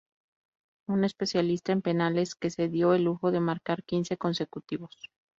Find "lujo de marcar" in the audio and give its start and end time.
3.03-3.83